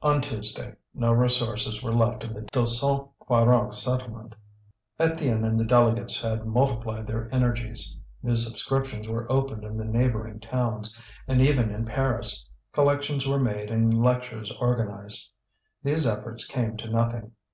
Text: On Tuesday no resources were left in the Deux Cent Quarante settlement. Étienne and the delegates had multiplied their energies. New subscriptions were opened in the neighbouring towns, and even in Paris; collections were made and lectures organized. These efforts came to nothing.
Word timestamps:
On 0.00 0.22
Tuesday 0.22 0.74
no 0.94 1.12
resources 1.12 1.82
were 1.82 1.92
left 1.92 2.24
in 2.24 2.32
the 2.32 2.40
Deux 2.50 2.64
Cent 2.64 3.08
Quarante 3.18 3.74
settlement. 3.76 4.34
Étienne 4.98 5.44
and 5.46 5.60
the 5.60 5.66
delegates 5.66 6.22
had 6.22 6.46
multiplied 6.46 7.06
their 7.06 7.28
energies. 7.30 7.98
New 8.22 8.36
subscriptions 8.36 9.06
were 9.06 9.30
opened 9.30 9.64
in 9.64 9.76
the 9.76 9.84
neighbouring 9.84 10.40
towns, 10.40 10.98
and 11.28 11.42
even 11.42 11.68
in 11.70 11.84
Paris; 11.84 12.48
collections 12.72 13.28
were 13.28 13.38
made 13.38 13.70
and 13.70 14.02
lectures 14.02 14.50
organized. 14.62 15.30
These 15.82 16.06
efforts 16.06 16.46
came 16.46 16.78
to 16.78 16.88
nothing. 16.88 17.32